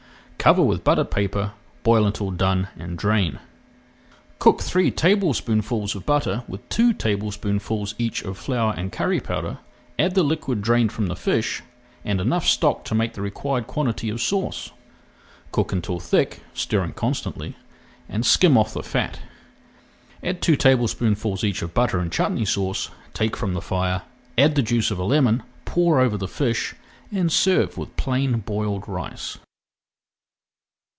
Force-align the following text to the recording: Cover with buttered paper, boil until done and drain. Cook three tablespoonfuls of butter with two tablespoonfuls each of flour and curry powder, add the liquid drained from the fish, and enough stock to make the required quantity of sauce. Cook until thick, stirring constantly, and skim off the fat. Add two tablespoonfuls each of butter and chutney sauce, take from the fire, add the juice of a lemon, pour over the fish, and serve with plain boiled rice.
Cover 0.43 0.63
with 0.63 0.83
buttered 0.83 1.11
paper, 1.11 1.51
boil 1.83 2.03
until 2.03 2.31
done 2.31 2.67
and 2.75 2.97
drain. 2.97 3.37
Cook 4.39 4.61
three 4.63 4.89
tablespoonfuls 4.89 5.93
of 5.93 6.03
butter 6.03 6.43
with 6.47 6.67
two 6.67 6.93
tablespoonfuls 6.93 7.93
each 7.99 8.23
of 8.23 8.39
flour 8.39 8.73
and 8.75 8.91
curry 8.91 9.19
powder, 9.19 9.59
add 9.99 10.15
the 10.15 10.23
liquid 10.23 10.63
drained 10.63 10.91
from 10.91 11.05
the 11.05 11.15
fish, 11.15 11.61
and 12.03 12.19
enough 12.19 12.47
stock 12.47 12.83
to 12.85 12.95
make 12.95 13.13
the 13.13 13.21
required 13.21 13.67
quantity 13.67 14.09
of 14.09 14.19
sauce. 14.19 14.71
Cook 15.51 15.71
until 15.73 15.99
thick, 15.99 16.39
stirring 16.55 16.93
constantly, 16.93 17.55
and 18.09 18.25
skim 18.25 18.57
off 18.57 18.73
the 18.73 18.81
fat. 18.81 19.19
Add 20.23 20.41
two 20.41 20.55
tablespoonfuls 20.55 21.43
each 21.43 21.61
of 21.61 21.75
butter 21.75 21.99
and 21.99 22.11
chutney 22.11 22.45
sauce, 22.45 22.89
take 23.13 23.37
from 23.37 23.53
the 23.53 23.61
fire, 23.61 24.01
add 24.39 24.55
the 24.55 24.63
juice 24.63 24.89
of 24.89 24.97
a 24.97 25.03
lemon, 25.03 25.43
pour 25.65 25.99
over 25.99 26.17
the 26.17 26.27
fish, 26.27 26.73
and 27.11 27.31
serve 27.31 27.77
with 27.77 27.95
plain 27.95 28.39
boiled 28.39 28.85
rice. 28.89 29.37